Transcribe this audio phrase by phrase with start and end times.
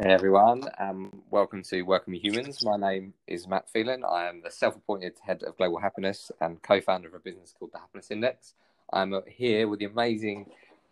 [0.00, 2.64] Hey everyone, um, welcome to Welcome Humans.
[2.64, 4.04] My name is Matt Phelan.
[4.04, 7.78] I am the self-appointed head of global happiness and co-founder of a business called the
[7.78, 8.54] Happiness Index.
[8.90, 10.46] I'm here with the amazing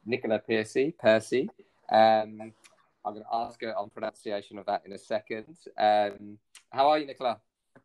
[0.04, 0.94] Nicola Piercy.
[1.00, 1.48] Percy.
[1.90, 2.52] Um,
[3.02, 5.56] I'm going to ask her on pronunciation of that in a second.
[5.78, 6.37] Um,
[6.69, 7.38] how are you, Nicola?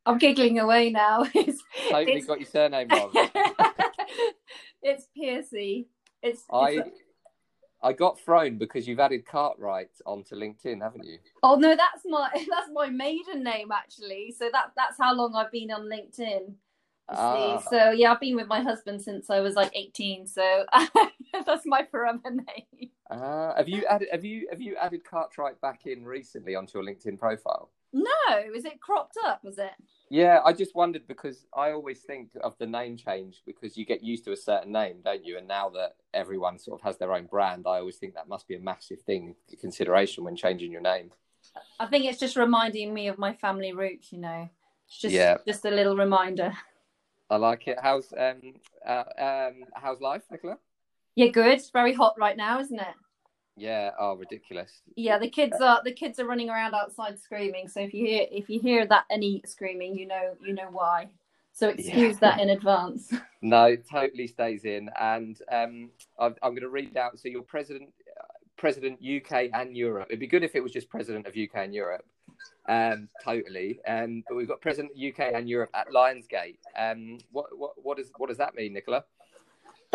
[0.06, 1.26] I'm giggling away now.
[1.34, 2.26] It's, totally it's...
[2.26, 3.12] got your surname wrong.
[4.84, 5.88] it's Piercy.
[6.22, 6.90] It's, it's
[7.86, 11.20] I got thrown because you've added Cartwright onto LinkedIn, haven't you?
[11.44, 14.34] Oh no, that's my that's my maiden name actually.
[14.36, 16.56] So that that's how long I've been on LinkedIn.
[17.08, 17.60] Ah.
[17.70, 20.26] So yeah, I've been with my husband since I was like 18.
[20.26, 20.66] So
[21.46, 22.90] that's my forever name.
[23.12, 26.88] Uh, have you added have you have you added Cartwright back in recently onto your
[26.88, 27.70] LinkedIn profile?
[27.94, 28.08] No,
[28.56, 29.44] is it cropped up?
[29.44, 29.72] Was it?
[30.10, 34.04] Yeah, I just wondered because I always think of the name change because you get
[34.04, 35.38] used to a certain name, don't you?
[35.38, 38.48] And now that everyone sort of has their own brand, I always think that must
[38.48, 41.12] be a massive thing consideration when changing your name.
[41.80, 44.50] I think it's just reminding me of my family roots, you know.
[44.88, 45.38] It's just yeah.
[45.48, 46.54] just a little reminder.
[47.30, 47.78] I like it.
[47.82, 48.54] How's um
[48.88, 50.58] uh, um how's life, Nicola?
[51.16, 51.48] Yeah, good.
[51.48, 52.96] It's very hot right now, isn't it?
[53.58, 53.92] Yeah.
[54.00, 54.82] Oh, ridiculous.
[54.96, 57.68] Yeah, the kids are the kids are running around outside screaming.
[57.68, 61.10] So if you hear if you hear that any screaming, you know you know why.
[61.56, 62.20] So excuse yeah.
[62.20, 63.14] that in advance.
[63.42, 64.90] no, totally stays in.
[65.00, 65.90] And um,
[66.20, 67.18] I'm, I'm going to read out.
[67.18, 67.94] So you're president,
[68.58, 70.08] president UK and Europe.
[70.10, 72.04] It'd be good if it was just president of UK and Europe.
[72.68, 73.80] Um, totally.
[73.88, 76.58] Um, but we've got president UK and Europe at Lionsgate.
[76.78, 79.06] Um, what what what does what does that mean, Nicola?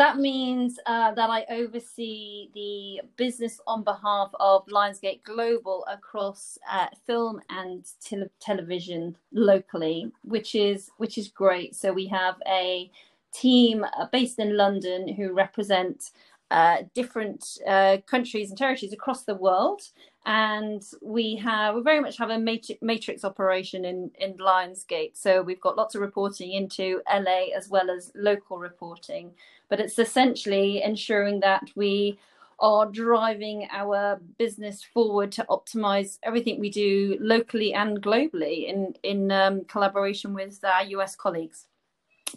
[0.01, 6.87] That means uh, that I oversee the business on behalf of Lionsgate Global across uh,
[7.07, 11.75] film and te- television locally, which is which is great.
[11.77, 12.91] So we have a
[13.35, 16.11] team uh, based in London who represent
[16.51, 19.83] uh, different uh, countries and territories across the world.
[20.25, 25.17] And we have we very much have a matrix, matrix operation in in Lionsgate.
[25.17, 29.31] So we've got lots of reporting into LA as well as local reporting
[29.71, 32.19] but it's essentially ensuring that we
[32.59, 39.31] are driving our business forward to optimize everything we do locally and globally in in
[39.31, 41.67] um, collaboration with our US colleagues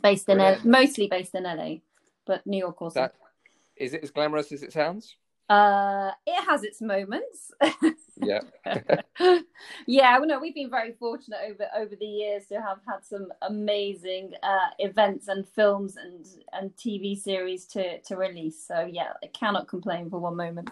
[0.00, 1.76] based in L- mostly based in LA,
[2.24, 3.00] but New York also.
[3.00, 3.14] That,
[3.76, 5.16] is it as glamorous as it sounds?
[5.48, 7.52] Uh, it has its moments.
[8.16, 8.40] yeah.
[9.86, 13.28] yeah, well, no, we've been very fortunate over over the years to have had some
[13.42, 18.66] amazing uh, events and films and and TV series to to release.
[18.66, 20.70] So yeah, I cannot complain for one moment.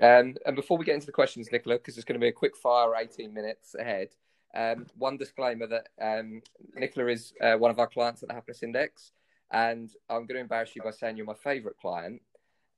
[0.00, 2.32] Um, and before we get into the questions, Nicola, because it's going to be a
[2.32, 4.08] quick fire 18 minutes ahead,
[4.54, 6.42] um, one disclaimer that um,
[6.74, 9.12] Nicola is uh, one of our clients at the Happiness Index,
[9.50, 12.20] and I'm going to embarrass you by saying you're my favourite client.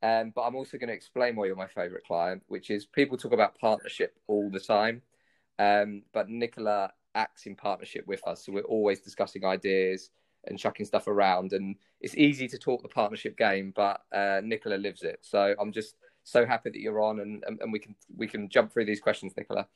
[0.02, 3.16] Um, but I'm also going to explain why you're my favorite client, which is people
[3.16, 5.02] talk about partnership all the time.
[5.58, 8.44] Um, but Nicola acts in partnership with us.
[8.44, 10.10] So we're always discussing ideas
[10.44, 11.52] and chucking stuff around.
[11.52, 15.20] And it's easy to talk the partnership game, but uh, Nicola lives it.
[15.22, 18.48] So I'm just so happy that you're on and, and, and we can we can
[18.48, 19.66] jump through these questions, Nicola.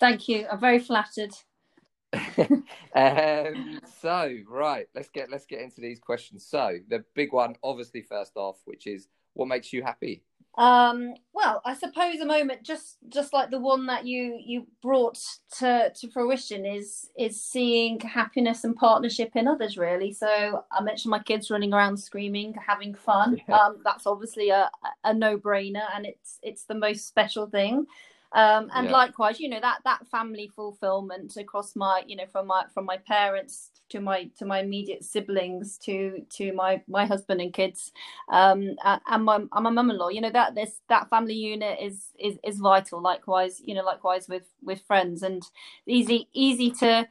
[0.00, 0.46] Thank you.
[0.50, 1.32] I'm very flattered.
[2.94, 6.46] um, so right, let's get let's get into these questions.
[6.46, 10.22] So the big one, obviously, first off, which is what makes you happy?
[10.58, 15.16] Um, well, I suppose a moment just just like the one that you you brought
[15.58, 19.78] to to fruition is is seeing happiness and partnership in others.
[19.78, 20.12] Really.
[20.12, 23.40] So I mentioned my kids running around screaming, having fun.
[23.48, 23.56] Yeah.
[23.56, 24.68] Um, that's obviously a
[25.04, 27.86] a no brainer, and it's it's the most special thing
[28.32, 28.92] um, and yeah.
[28.92, 32.96] likewise you know that that family fulfillment across my you know from my from my
[32.98, 37.90] parents to my to my immediate siblings to to my my husband and kids
[38.30, 42.38] um, and my and my mum-in-law you know that this that family unit is is
[42.44, 45.22] is vital likewise you know likewise with with friends.
[45.22, 45.42] And
[45.86, 47.06] easy easy to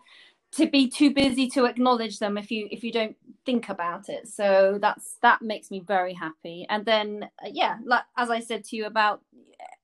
[0.53, 4.27] to be too busy to acknowledge them if you if you don't think about it.
[4.27, 6.65] So that's that makes me very happy.
[6.69, 9.21] And then uh, yeah like as i said to you about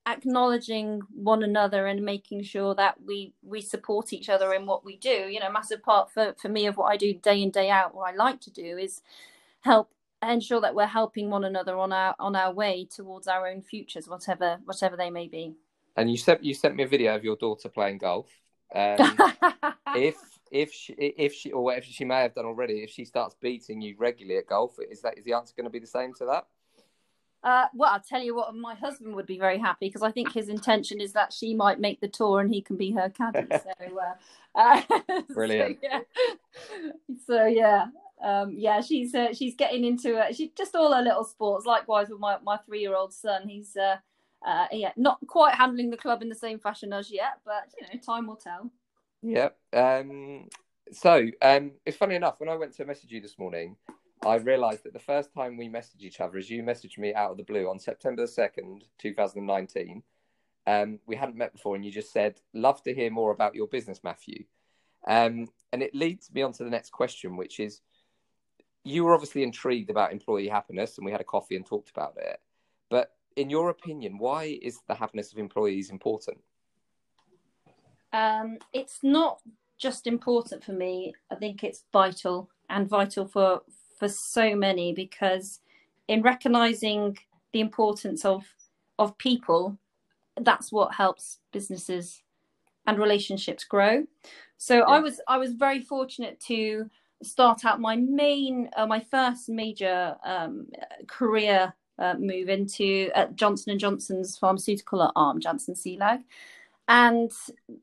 [0.06, 4.96] acknowledging one another and making sure that we we support each other in what we
[4.96, 5.28] do.
[5.28, 7.94] You know massive part for for me of what i do day in day out
[7.94, 9.02] what i like to do is
[9.60, 9.90] help
[10.22, 14.08] ensure that we're helping one another on our on our way towards our own futures
[14.08, 15.54] whatever whatever they may be.
[15.96, 18.28] And you sent you sent me a video of your daughter playing golf.
[18.74, 19.16] Um,
[19.94, 20.16] if
[20.50, 23.80] if she if she or whatever she may have done already if she starts beating
[23.80, 26.24] you regularly at golf is that is the answer going to be the same to
[26.24, 26.46] that
[27.44, 30.32] uh, well, I'll tell you what, my husband would be very happy because I think
[30.32, 33.46] his intention is that she might make the tour and he can be her caddy.
[33.50, 33.98] So,
[34.56, 35.78] uh, uh, brilliant.
[35.82, 36.00] So, yeah,
[37.26, 37.86] so, yeah.
[38.22, 40.34] Um, yeah, she's uh, she's getting into it.
[40.34, 41.66] She just all her little sports.
[41.66, 43.96] Likewise with my, my three year old son, he's uh,
[44.46, 47.86] uh, yeah, not quite handling the club in the same fashion as yet, but you
[47.86, 48.70] know, time will tell.
[49.22, 49.50] Yeah.
[49.72, 50.48] Um,
[50.92, 53.76] so um, it's funny enough when I went to message you this morning,
[54.24, 57.32] I realised that the first time we messaged each other is you messaged me out
[57.32, 60.02] of the blue on September the second, two thousand nineteen.
[60.66, 63.66] Um, we hadn't met before, and you just said, "Love to hear more about your
[63.66, 64.44] business, Matthew."
[65.06, 67.82] Um, and it leads me on to the next question, which is,
[68.84, 72.14] you were obviously intrigued about employee happiness, and we had a coffee and talked about
[72.16, 72.40] it.
[72.88, 76.38] But in your opinion, why is the happiness of employees important?
[78.14, 79.42] Um, it's not
[79.76, 81.12] just important for me.
[81.30, 83.62] I think it's vital and vital for
[83.98, 85.60] for so many because
[86.08, 87.18] in recognizing
[87.52, 88.44] the importance of
[88.98, 89.76] of people,
[90.40, 92.22] that's what helps businesses
[92.86, 94.06] and relationships grow.
[94.56, 94.84] So yeah.
[94.84, 96.88] I was I was very fortunate to
[97.22, 100.66] start out my main uh, my first major um,
[101.06, 106.22] career uh, move into uh, Johnson and Johnson's pharmaceutical arm, Janssen Cilag,
[106.88, 107.30] and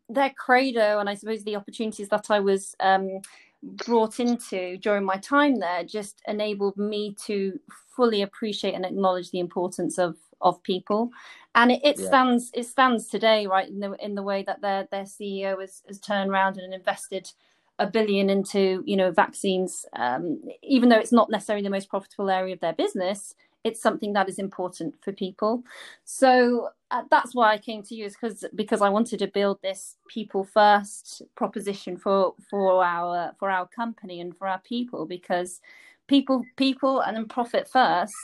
[0.09, 3.21] their credo, and I suppose the opportunities that I was um,
[3.63, 7.59] brought into during my time there, just enabled me to
[7.95, 11.11] fully appreciate and acknowledge the importance of of people
[11.55, 12.07] and it, it yeah.
[12.07, 15.83] stands it stands today right in the in the way that their their ceo has,
[15.87, 17.31] has turned around and invested
[17.79, 22.29] a billion into you know vaccines um, even though it's not necessarily the most profitable
[22.29, 25.63] area of their business it's something that is important for people.
[26.03, 29.61] So uh, that's why I came to you is because because I wanted to build
[29.61, 35.61] this people first proposition for for our for our company and for our people because
[36.07, 38.15] people people and then profit first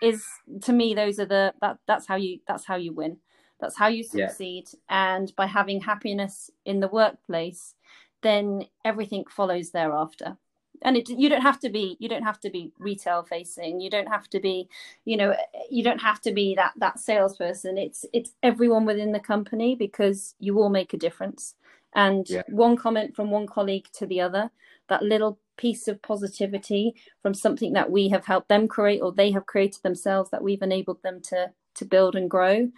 [0.00, 0.24] is
[0.62, 3.16] to me those are the that that's how you that's how you win
[3.60, 5.12] that's how you succeed yeah.
[5.14, 7.74] and by having happiness in the workplace
[8.22, 10.36] then everything follows thereafter
[10.84, 13.80] and it, you don't have to be you don't have to be retail facing.
[13.80, 14.68] You don't have to be
[15.04, 15.34] you know
[15.70, 17.78] you don't have to be that that salesperson.
[17.78, 21.54] It's it's everyone within the company because you all make a difference.
[21.94, 22.42] And yeah.
[22.48, 24.50] one comment from one colleague to the other
[24.88, 29.30] that little piece of positivity from something that we have helped them create or they
[29.30, 32.68] have created themselves that we've enabled them to to build and grow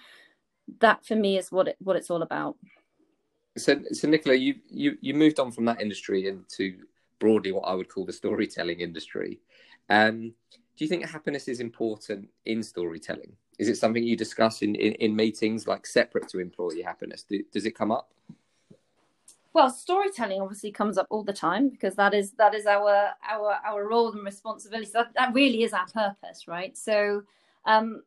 [0.80, 2.56] that for me is what it what it's all about.
[3.56, 6.76] So so nicola you you you moved on from that industry into
[7.18, 9.40] broadly what I would call the storytelling industry.
[9.88, 10.32] Um,
[10.76, 13.32] do you think happiness is important in storytelling?
[13.58, 17.22] Is it something you discuss in, in, in meetings like separate to employee happiness?
[17.22, 18.12] Do, does it come up?
[19.54, 23.58] Well, storytelling obviously comes up all the time because that is that is our our
[23.66, 24.90] our role and responsibility.
[24.92, 26.76] That that really is our purpose, right?
[26.76, 27.22] So,
[27.64, 28.02] um,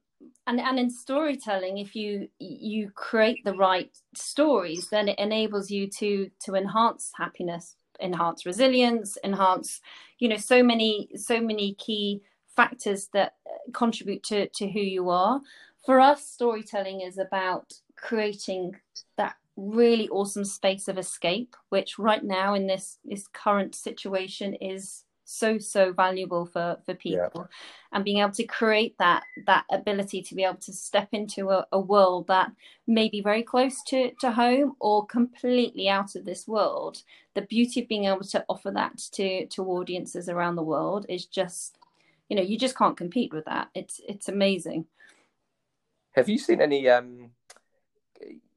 [0.45, 5.88] and and in storytelling, if you you create the right stories, then it enables you
[5.88, 9.81] to to enhance happiness enhance resilience enhance
[10.19, 12.22] you know so many so many key
[12.56, 13.36] factors that
[13.74, 15.42] contribute to to who you are.
[15.86, 18.75] For us storytelling is about creating
[19.18, 25.04] that really awesome space of escape which right now in this this current situation is
[25.29, 27.31] so so valuable for for people.
[27.35, 27.45] Yeah.
[27.91, 31.65] and being able to create that that ability to be able to step into a,
[31.71, 32.51] a, world that
[32.87, 37.03] may be very close to to home or completely out of this world
[37.35, 41.25] the beauty of being able to offer that to to audiences around the world is
[41.25, 41.79] just
[42.29, 43.69] you know you just can't compete with that.
[43.73, 44.85] It's it's amazing.
[46.13, 47.31] Have you seen any um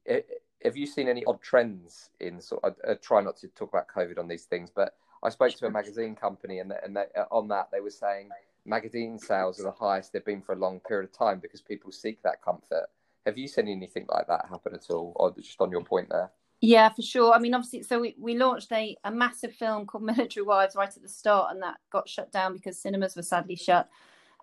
[0.05, 0.21] eh,
[0.63, 3.69] have you seen any odd trends in sort of, I, I try not to talk
[3.69, 7.05] about covid on these things but I spoke to a magazine company, and and they,
[7.17, 8.29] uh, on that they were saying
[8.65, 11.91] magazine sales are the highest they've been for a long period of time because people
[11.91, 12.87] seek that comfort.
[13.25, 16.31] Have you seen anything like that happen at all, or just on your point there?
[16.61, 17.33] Yeah, for sure.
[17.33, 20.87] I mean, obviously, so we, we launched a, a massive film called Military Wives right
[20.87, 23.89] at the start, and that got shut down because cinemas were sadly shut.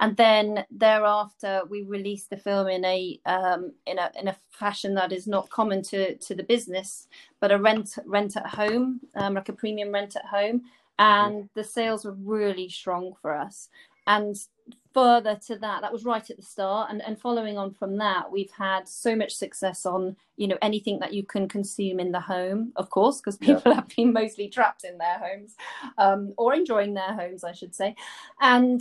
[0.00, 4.94] And then thereafter, we released the film in a um, in a in a fashion
[4.94, 7.06] that is not common to to the business,
[7.38, 11.04] but a rent rent at home, um, like a premium rent at home, mm-hmm.
[11.04, 11.46] and mm-hmm.
[11.54, 13.68] the sales were really strong for us.
[14.06, 14.34] And
[14.94, 18.32] further to that, that was right at the start, and and following on from that,
[18.32, 22.20] we've had so much success on you know anything that you can consume in the
[22.20, 23.74] home, of course, because people yeah.
[23.74, 25.56] have been mostly trapped in their homes
[25.98, 27.94] um, or enjoying their homes, I should say,
[28.40, 28.80] and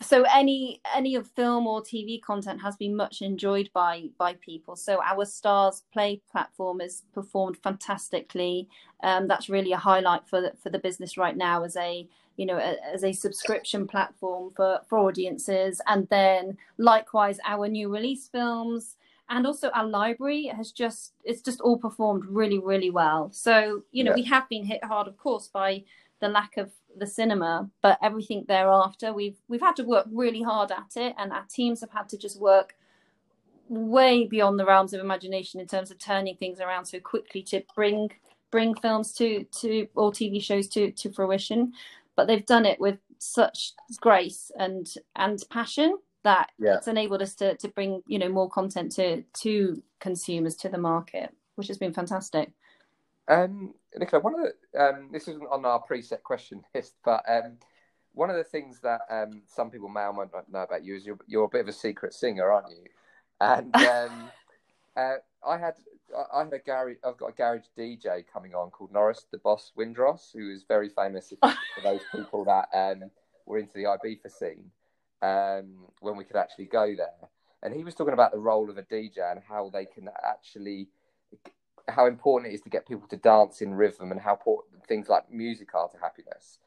[0.00, 4.76] so any any of film or TV content has been much enjoyed by by people.
[4.76, 8.68] So our Stars Play platform has performed fantastically.
[9.02, 12.46] Um, that's really a highlight for the, for the business right now as a you
[12.46, 15.80] know a, as a subscription platform for for audiences.
[15.86, 18.96] And then likewise our new release films
[19.28, 23.30] and also our library has just it's just all performed really really well.
[23.32, 24.16] So you know yeah.
[24.16, 25.84] we have been hit hard, of course, by
[26.20, 30.70] the lack of the cinema but everything thereafter we've we've had to work really hard
[30.72, 32.74] at it and our teams have had to just work
[33.70, 37.62] way beyond the realms of imagination in terms of turning things around so quickly to
[37.74, 38.10] bring
[38.50, 41.72] bring films to to or TV shows to to fruition.
[42.16, 46.76] But they've done it with such grace and and passion that yeah.
[46.76, 50.78] it's enabled us to to bring you know more content to to consumers to the
[50.78, 52.50] market, which has been fantastic.
[53.30, 57.58] Um, Nicola, one of the um, this isn't on our preset question list, but um,
[58.12, 60.96] one of the things that um, some people may or might not know about you
[60.96, 62.84] is you're, you're a bit of a secret singer, aren't you?
[63.40, 64.30] And um,
[64.96, 65.14] uh,
[65.46, 65.74] I had
[66.34, 66.96] I had a garage.
[67.04, 70.88] I've got a garage DJ coming on called Norris the Boss Windross, who is very
[70.88, 73.10] famous for those people that um,
[73.46, 74.70] were into the Ibiza scene
[75.22, 77.28] um, when we could actually go there.
[77.62, 80.88] And he was talking about the role of a DJ and how they can actually,
[81.88, 85.08] how important it is to get people to dance in rhythm and how important things
[85.08, 86.58] like music are to happiness.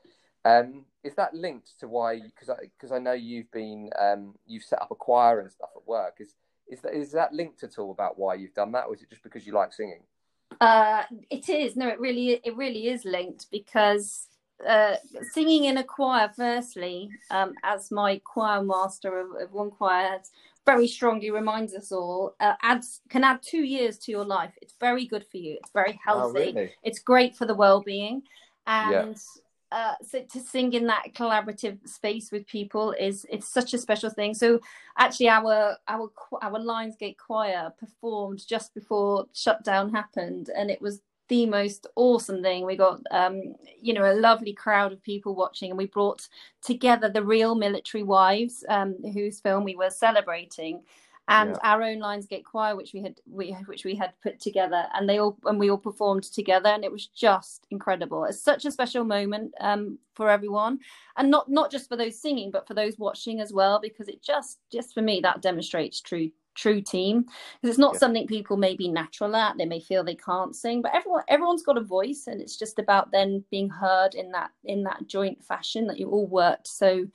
[0.46, 2.20] Um, is that linked to why?
[2.20, 5.70] Because I because I know you've been um, you've set up a choir and stuff
[5.76, 6.16] at work.
[6.20, 6.36] Is
[6.68, 9.10] is that is that linked at all about why you've done that, or is it
[9.10, 10.04] just because you like singing?
[10.60, 11.76] Uh, it is.
[11.76, 14.28] No, it really it really is linked because
[14.68, 14.96] uh,
[15.32, 20.20] singing in a choir, firstly, um, as my choir master of, of one choir
[20.66, 24.54] very strongly reminds us all, uh, adds can add two years to your life.
[24.62, 25.58] It's very good for you.
[25.62, 26.40] It's very oh, healthy.
[26.40, 26.72] Oh, really?
[26.84, 28.24] It's great for the well being,
[28.66, 29.14] and yeah.
[29.74, 34.12] Uh, so to sing in that collaborative space with people is it's such a special
[34.12, 34.36] thing.
[34.36, 34.60] So
[35.00, 36.12] actually, our our
[36.44, 41.02] our Lionsgate choir performed just before shutdown happened, and it was
[41.34, 42.64] the most awesome thing.
[42.64, 46.28] We got um, you know a lovely crowd of people watching, and we brought
[46.62, 50.84] together the real military wives um, whose film we were celebrating
[51.28, 51.72] and yeah.
[51.72, 55.20] our own Lionsgate choir, which we had we which we had put together, and they
[55.20, 58.26] all and we all performed together, and it was just incredible.
[58.26, 60.82] It's such a special moment um, for everyone,
[61.18, 64.22] and not not just for those singing, but for those watching as well, because it
[64.22, 68.00] just just for me that demonstrates true true team because it's not yeah.
[68.00, 71.64] something people may be natural at they may feel they can't sing but everyone everyone's
[71.64, 75.44] got a voice and it's just about then being heard in that in that joint
[75.44, 77.06] fashion that you all worked so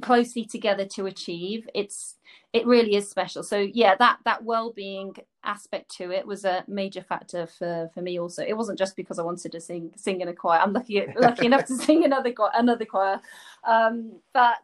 [0.00, 1.68] closely together to achieve.
[1.74, 2.16] It's
[2.52, 3.42] it really is special.
[3.42, 8.18] So yeah that that well-being aspect to it was a major factor for for me
[8.18, 8.44] also.
[8.44, 10.60] It wasn't just because i wanted to sing sing in a choir.
[10.60, 13.20] I'm lucky lucky enough to sing another another choir.
[13.64, 14.58] Um, but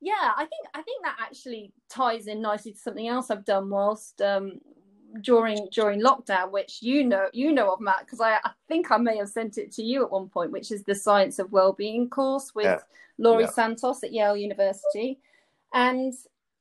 [0.00, 3.70] yeah i think i think that actually ties in nicely to something else i've done
[3.70, 4.60] whilst um,
[5.22, 8.98] during during lockdown which you know you know of matt because I, I think i
[8.98, 12.10] may have sent it to you at one point which is the science of well-being
[12.10, 12.78] course with yeah.
[13.18, 13.50] laurie yeah.
[13.50, 15.18] santos at yale university
[15.72, 16.12] and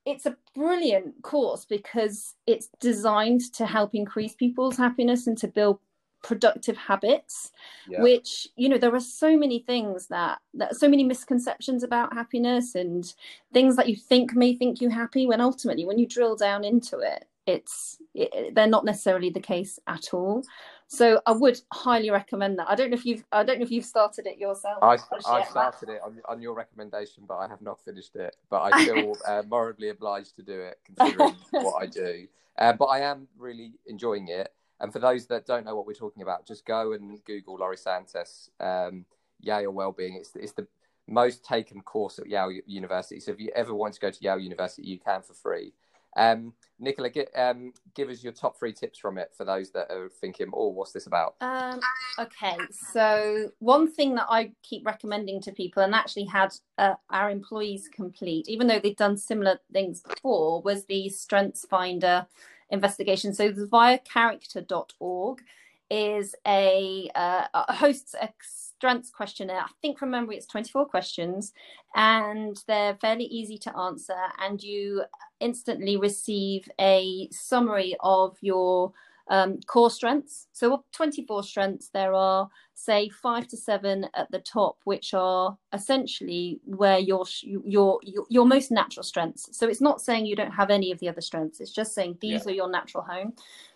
[0.05, 5.79] it's a brilliant course because it's designed to help increase people's happiness and to build
[6.25, 7.51] productive habits
[7.87, 8.01] yeah.
[8.01, 12.73] which you know there are so many things that, that so many misconceptions about happiness
[12.73, 13.13] and
[13.53, 16.97] things that you think may think you happy when ultimately when you drill down into
[16.97, 20.43] it it's it, they're not necessarily the case at all.
[20.87, 22.69] So i would highly recommend that.
[22.69, 25.43] I don't know if you've i don't know if you've started it yourself i, I
[25.43, 28.35] started it on, on, your recommendation but i have not finished it.
[28.49, 32.27] But i feel uh, morally obliged to do it considering what i do.
[32.57, 35.93] Uh, but i am really enjoying it and for those that don't know what we're
[35.93, 39.05] talking about just go and google laurie santos um,
[39.45, 40.15] yale wellbeing.
[40.15, 40.67] It's, it's the
[41.07, 43.19] most taken course at yale university.
[43.19, 45.73] So if you ever want to go to yale university you can for free.
[46.17, 49.91] Um, Nicola, get, um, give us your top three tips from it for those that
[49.91, 51.35] are thinking, oh, what's this about?
[51.41, 51.81] Um,
[52.17, 57.29] okay, so one thing that I keep recommending to people and actually had uh, our
[57.29, 62.25] employees complete, even though they've done similar things before, was the Strengths Finder
[62.69, 63.33] investigation.
[63.33, 65.41] So the via character.org
[65.89, 69.61] is a uh, hosts a strengths questionnaire.
[69.61, 71.53] I think from memory it's 24 questions
[71.95, 75.03] and they're fairly easy to answer and you
[75.39, 78.93] instantly receive a summary of your
[79.29, 80.47] um, core strengths.
[80.53, 85.57] So of 24 strengths, there are say five to seven at the top, which are
[85.73, 89.49] essentially where your your your, your most natural strengths.
[89.57, 91.59] So it's not saying you don't have any of the other strengths.
[91.59, 92.51] It's just saying these yeah.
[92.51, 93.33] are your natural home.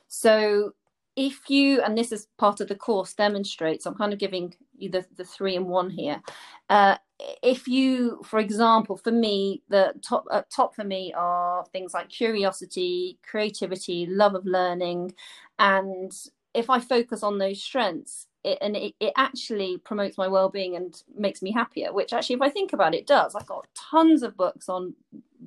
[0.08, 0.74] So
[1.20, 4.90] if you and this is part of the course demonstrates i'm kind of giving you
[4.90, 6.22] the, the three and one here
[6.70, 6.96] uh,
[7.44, 12.08] if you for example for me the top uh, top for me are things like
[12.08, 15.14] curiosity creativity love of learning
[15.60, 16.14] and
[16.54, 21.04] if i focus on those strengths it, and it, it actually promotes my well-being and
[21.18, 24.38] makes me happier which actually if i think about it, does i've got tons of
[24.38, 24.94] books on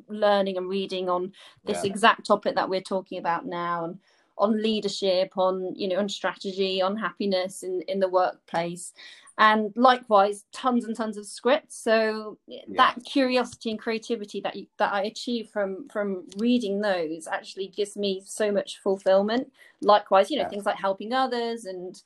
[0.09, 1.33] learning and reading on
[1.65, 1.91] this yeah.
[1.91, 3.99] exact topic that we're talking about now and
[4.39, 8.93] on leadership, on you know, on strategy, on happiness in in the workplace,
[9.39, 11.77] and likewise, tons and tons of scripts.
[11.77, 12.63] So yeah.
[12.77, 17.97] that curiosity and creativity that you, that I achieve from from reading those actually gives
[17.97, 19.51] me so much fulfillment.
[19.81, 20.49] Likewise, you know, yeah.
[20.49, 22.01] things like helping others and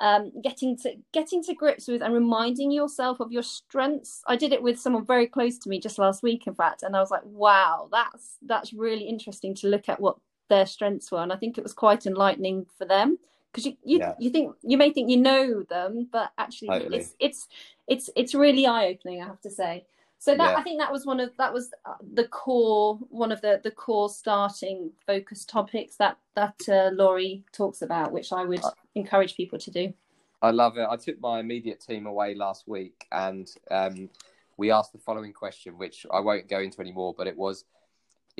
[0.00, 4.22] um, getting to getting to grips with and reminding yourself of your strengths.
[4.26, 6.96] I did it with someone very close to me just last week, in fact, and
[6.96, 10.16] I was like, "Wow, that's that's really interesting to look at what
[10.50, 13.18] their strengths were." And I think it was quite enlightening for them
[13.50, 14.14] because you you, yeah.
[14.18, 16.98] you think you may think you know them, but actually totally.
[16.98, 17.48] it's it's
[17.88, 19.22] it's it's really eye opening.
[19.22, 19.86] I have to say.
[20.18, 20.56] So that yeah.
[20.58, 23.70] I think that was one of that was uh, the core one of the the
[23.70, 28.60] core starting focus topics that that uh, Laurie talks about, which I would
[28.94, 29.94] encourage people to do.
[30.42, 30.86] I love it.
[30.88, 34.10] I took my immediate team away last week, and um,
[34.58, 37.64] we asked the following question, which I won't go into anymore, but it was: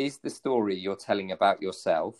[0.00, 2.16] Is the story you're telling about yourself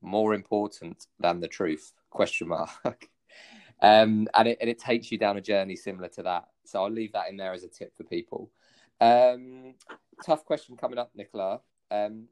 [0.00, 1.92] more important than the truth?
[2.08, 2.70] Question mark.
[3.82, 6.44] um, and it and it takes you down a journey similar to that.
[6.64, 8.50] So I'll leave that in there as a tip for people.
[9.02, 9.74] Um,
[10.24, 11.60] tough question coming up, Nicola.
[11.90, 12.28] Um,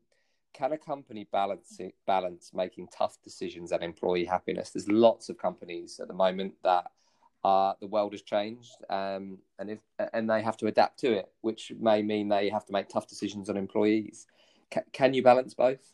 [0.55, 4.71] can a company balance balance making tough decisions and employee happiness?
[4.71, 6.87] There's lots of companies at the moment that
[7.45, 9.81] the world has changed, um, and if
[10.15, 13.07] and they have to adapt to it, which may mean they have to make tough
[13.07, 14.27] decisions on employees.
[14.93, 15.93] Can you balance both?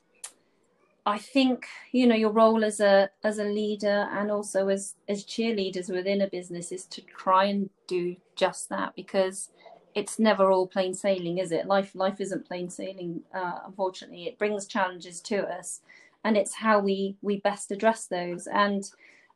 [1.05, 5.25] I think you know your role as a as a leader and also as as
[5.25, 9.51] cheerleaders within a business is to try and do just that because
[9.95, 11.67] it's never all plain sailing, is it?
[11.67, 13.23] Life life isn't plain sailing.
[13.35, 15.81] Uh, unfortunately, it brings challenges to us,
[16.25, 18.47] and it's how we we best address those.
[18.47, 18.89] And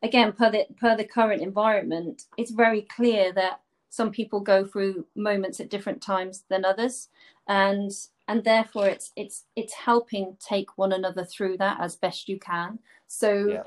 [0.02, 5.06] again, per the per the current environment, it's very clear that some people go through
[5.14, 7.08] moments at different times than others,
[7.48, 7.90] and
[8.28, 12.78] and therefore it's it's it's helping take one another through that as best you can.
[13.06, 13.46] So.
[13.48, 13.62] Yeah.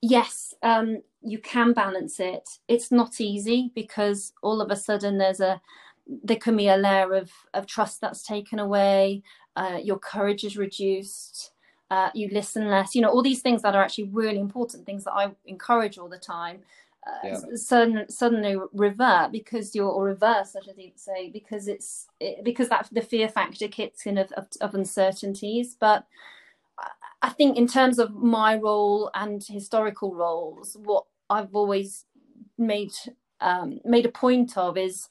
[0.00, 2.48] Yes, um, you can balance it.
[2.68, 5.60] It's not easy because all of a sudden there's a
[6.08, 9.22] there can be a layer of, of trust that's taken away,
[9.56, 11.52] uh, your courage is reduced,
[11.90, 15.04] uh, you listen less, you know, all these things that are actually really important, things
[15.04, 16.60] that I encourage all the time.
[17.06, 22.68] Uh, sudden, suddenly revert because you're or reverse, I should say, because it's it, because
[22.68, 25.76] that the fear factor kicks in of, of, of uncertainties.
[25.78, 26.06] But
[27.22, 32.04] I think in terms of my role and historical roles, what I've always
[32.56, 32.92] made
[33.40, 35.08] um, made a point of is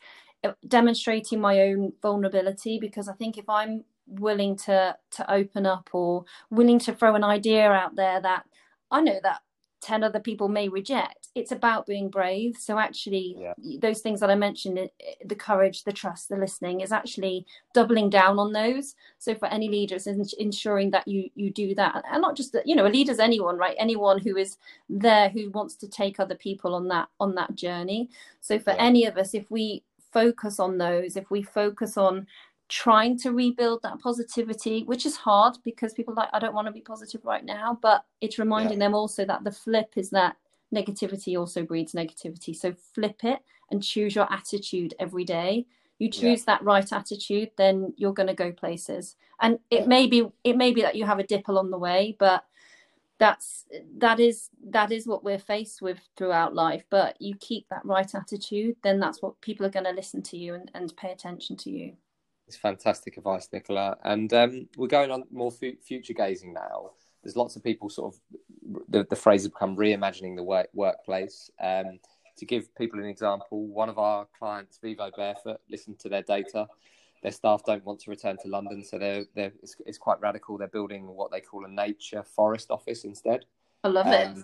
[0.67, 6.25] demonstrating my own vulnerability because I think if I'm willing to to open up or
[6.49, 8.45] willing to throw an idea out there that
[8.91, 9.41] I know that
[9.87, 11.29] 10 other people may reject.
[11.33, 12.57] It's about being brave.
[12.59, 13.53] So actually yeah.
[13.79, 14.89] those things that i mentioned
[15.23, 18.95] the courage the trust the listening is actually doubling down on those.
[19.17, 22.75] So for any leaders ensuring that you you do that and not just that you
[22.75, 23.77] know a leader's anyone right?
[23.79, 24.57] Anyone who is
[24.89, 28.09] there who wants to take other people on that on that journey.
[28.41, 28.83] So for yeah.
[28.89, 32.27] any of us if we focus on those, if we focus on
[32.69, 36.73] trying to rebuild that positivity, which is hard because people like, I don't want to
[36.73, 38.87] be positive right now, but it's reminding yeah.
[38.87, 40.35] them also that the flip is that
[40.73, 42.55] negativity also breeds negativity.
[42.55, 43.39] So flip it
[43.71, 45.65] and choose your attitude every day.
[45.99, 46.57] You choose yeah.
[46.57, 49.15] that right attitude, then you're going to go places.
[49.41, 49.87] And it yeah.
[49.87, 52.43] may be it may be that you have a dip along the way, but
[53.19, 53.65] that's
[53.97, 58.13] that is that is what we're faced with throughout life but you keep that right
[58.13, 61.55] attitude then that's what people are going to listen to you and, and pay attention
[61.55, 61.93] to you
[62.47, 66.91] it's fantastic advice nicola and um, we're going on more f- future gazing now
[67.23, 68.19] there's lots of people sort of
[68.89, 71.99] the, the phrase has become reimagining the work, workplace um,
[72.37, 76.67] to give people an example one of our clients vivo barefoot listened to their data
[77.23, 80.57] their staff don't want to return to London, so they're, they're it's, it's, quite radical.
[80.57, 83.45] They're building what they call a nature forest office instead.
[83.83, 84.37] I love um, it.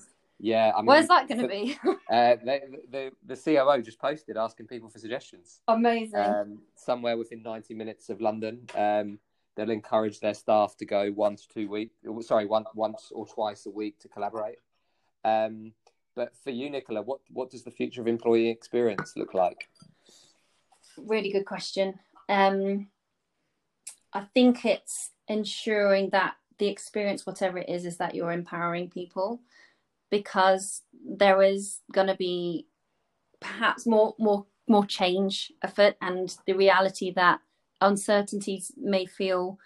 [0.44, 1.80] Yeah, I mean, where's that going to be?
[2.12, 2.60] uh, the,
[2.92, 5.62] the, the COO just posted asking people for suggestions.
[5.70, 6.20] Amazing.
[6.20, 9.20] Um, somewhere within ninety minutes of London, um,
[9.56, 11.96] they'll encourage their staff to go to two weeks.
[12.28, 14.58] Sorry, one once or twice a week to collaborate.
[15.24, 15.72] Um,
[16.14, 19.70] but for you, Nicola, what what does the future of employee experience look like?
[20.98, 22.00] Really good question.
[22.28, 22.90] Um,
[24.12, 29.40] I think it's ensuring that the experience, whatever it is, is that you're empowering people
[30.14, 32.68] because there is going to be
[33.40, 37.40] perhaps more more more change afoot and the reality that
[37.82, 39.58] uncertainties may feel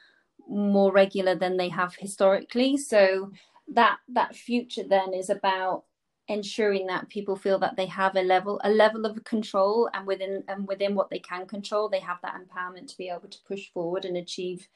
[0.48, 2.78] more regular than they have historically.
[2.78, 3.32] So
[3.74, 5.84] that that future then is about
[6.30, 10.44] ensuring that people feel that they have a level a level of control and within
[10.48, 13.70] and within what they can control they have that empowerment to be able to push
[13.74, 14.68] forward and achieve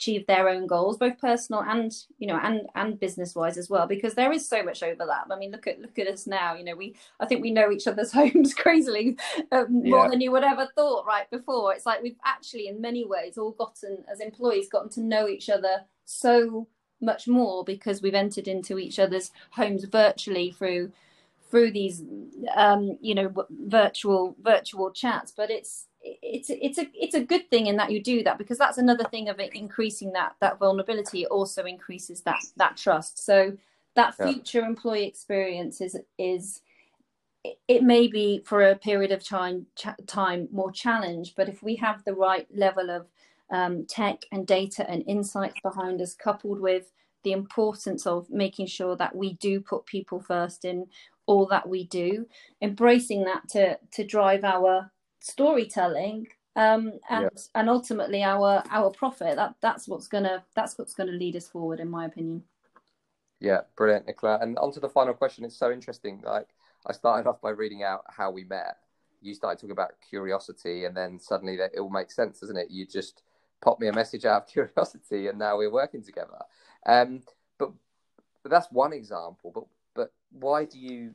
[0.00, 3.86] achieve their own goals both personal and you know and and business wise as well
[3.86, 5.26] because there is so much overlap.
[5.30, 7.70] I mean look at look at us now you know we i think we know
[7.70, 9.18] each other's homes crazily
[9.52, 10.10] um, more yeah.
[10.10, 11.74] than you would ever thought right before.
[11.74, 15.50] It's like we've actually in many ways all gotten as employees gotten to know each
[15.50, 16.66] other so
[17.02, 20.92] much more because we've entered into each other's homes virtually through
[21.50, 22.02] through these
[22.56, 25.30] um, you know virtual virtual chats.
[25.30, 28.58] But it's it's it's a it's a good thing in that you do that because
[28.58, 33.24] that's another thing of it increasing that that vulnerability it also increases that that trust
[33.24, 33.56] so
[33.96, 34.66] that future yeah.
[34.66, 36.62] employee experience is is
[37.68, 39.66] it may be for a period of time
[40.06, 43.06] time more challenge but if we have the right level of
[43.50, 46.92] um, tech and data and insights behind us coupled with
[47.24, 50.86] the importance of making sure that we do put people first in
[51.26, 52.26] all that we do
[52.62, 57.42] embracing that to to drive our storytelling um, and yeah.
[57.54, 59.36] and ultimately our our profit.
[59.36, 62.42] That that's what's gonna that's what's gonna lead us forward in my opinion.
[63.38, 64.38] Yeah brilliant nicola.
[64.40, 65.44] And on to the final question.
[65.44, 66.22] It's so interesting.
[66.24, 66.48] Like
[66.86, 68.76] i started off by reading out how we met.
[69.22, 72.70] You started talking about curiosity and then suddenly that it all makes sense doesn't it?
[72.70, 73.22] You just
[73.62, 76.38] popped me a message out of curiosity and now we're working together.
[76.84, 77.22] Um,
[77.58, 77.70] but
[78.42, 79.52] but that's one example.
[79.54, 81.14] But but why do you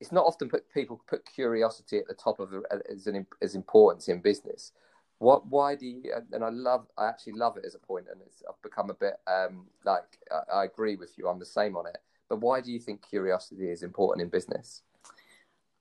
[0.00, 2.52] it's not often put people put curiosity at the top of
[2.90, 4.72] as an as importance in business.
[5.18, 5.46] What?
[5.46, 6.12] Why do you?
[6.32, 6.86] And I love.
[6.98, 10.18] I actually love it as a point, and it's I've become a bit um, like
[10.30, 11.28] I, I agree with you.
[11.28, 11.98] I'm the same on it.
[12.28, 14.82] But why do you think curiosity is important in business?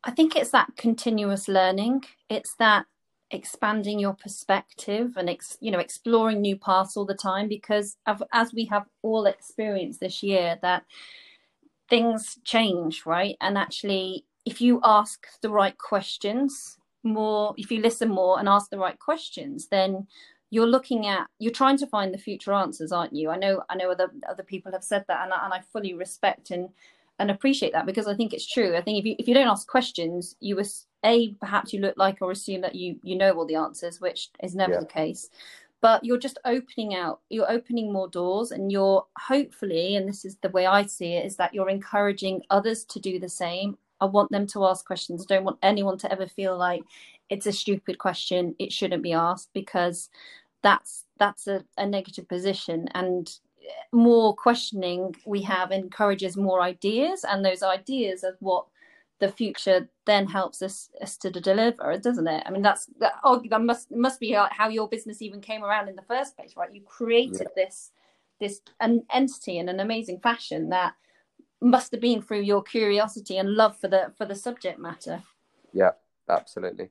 [0.04, 2.06] I think it's that continuous learning.
[2.30, 2.86] It's that
[3.32, 7.97] expanding your perspective and ex, you know exploring new paths all the time because
[8.32, 10.84] as we have all experienced this year that
[11.89, 13.36] things change, right?
[13.41, 18.69] And actually, if you ask the right questions more, if you listen more and ask
[18.69, 20.08] the right questions, then
[20.50, 23.30] you're looking at you're trying to find the future answers, aren't you?
[23.30, 25.93] I know I know other other people have said that, and I, and I fully
[25.93, 26.69] respect and
[27.17, 28.76] and appreciate that because I think it's true.
[28.76, 31.98] I think if you if you don't ask questions, you was a perhaps you look
[31.98, 34.80] like or assume that you you know all the answers, which is never yeah.
[34.80, 35.30] the case
[35.86, 40.36] but you're just opening out you're opening more doors and you're hopefully and this is
[40.38, 43.78] the way i see it is that you're encouraging others to do the same.
[44.02, 45.21] I want them to ask questions.
[45.21, 46.82] I don't want anyone to ever feel like
[47.30, 50.10] it's a stupid question it shouldn't be asked because
[50.63, 52.88] that's that's a, a negative position.
[52.95, 53.32] And
[53.91, 58.65] more questioning we have encourages more ideas and those ideas are what
[59.19, 62.43] the future then helps us, us to deliver, doesn't it?
[62.45, 63.13] I mean, that's that.
[63.23, 66.56] Oh, that must must be how your business even came around in the first place,
[66.58, 66.73] right?
[66.73, 67.63] You created yeah.
[67.63, 67.91] this
[68.39, 70.93] this an entity in an amazing fashion that
[71.62, 75.23] must have been through your curiosity and love for the for the subject matter.
[75.73, 75.91] Yeah,
[76.30, 76.89] absolutely.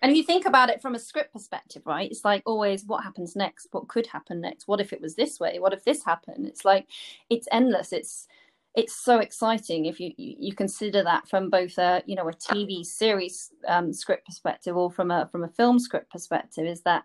[0.00, 2.10] And if you think about it from a script perspective, right?
[2.10, 3.68] It's like always what happens next?
[3.70, 4.68] What could happen next?
[4.68, 5.58] What if it was this way?
[5.58, 6.46] What if this happened?
[6.46, 6.86] It's like
[7.30, 7.92] it's endless.
[7.92, 8.28] It's
[8.74, 12.32] it's so exciting if you, you, you consider that from both a you know a
[12.32, 17.04] TV series um, script perspective or from a from a film script perspective is that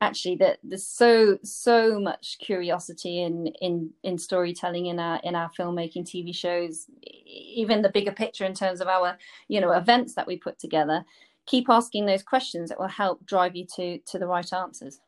[0.00, 5.50] actually that there's so so much curiosity in in in storytelling in our in our
[5.58, 10.26] filmmaking TV shows even the bigger picture in terms of our you know events that
[10.26, 11.04] we put together.
[11.46, 15.00] Keep asking those questions that will help drive you to to the right answers.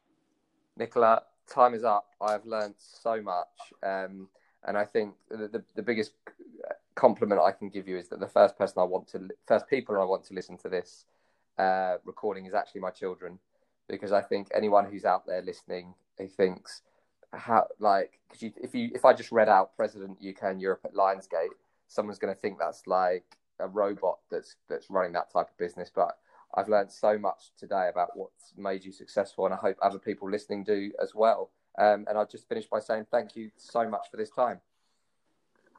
[0.76, 2.06] Nicola time is up.
[2.20, 3.46] I've learned so much.
[3.84, 4.28] Um
[4.64, 6.12] and I think the, the, the biggest
[6.94, 9.98] compliment I can give you is that the first person I want to, first people
[10.00, 11.06] I want to listen to this
[11.58, 13.38] uh, recording is actually my children,
[13.88, 16.82] because I think anyone who's out there listening who thinks
[17.32, 20.94] how like you, if you if I just read out President UK and Europe at
[20.94, 21.54] Lionsgate,
[21.88, 23.24] someone's going to think that's like
[23.58, 25.90] a robot that's that's running that type of business.
[25.94, 26.18] But
[26.54, 30.30] I've learned so much today about what's made you successful, and I hope other people
[30.30, 31.50] listening do as well.
[31.78, 34.60] Um, and I'll just finish by saying thank you so much for this time.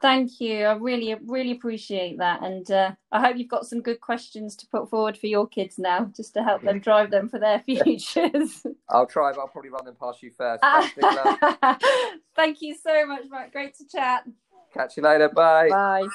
[0.02, 0.64] Thank you.
[0.64, 2.42] I really, really appreciate that.
[2.42, 5.78] And uh, I hope you've got some good questions to put forward for your kids
[5.78, 8.66] now, just to help them drive them for their futures.
[8.88, 10.64] I'll try, but I'll probably run them past you first.
[12.36, 13.52] Thank you so much, Matt.
[13.52, 14.24] Great to chat.
[14.74, 15.28] Catch you later.
[15.28, 15.68] Bye.
[15.68, 16.08] Bye.